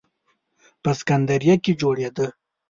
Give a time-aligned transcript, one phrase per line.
[0.83, 2.27] په سکندریه کې جوړېده.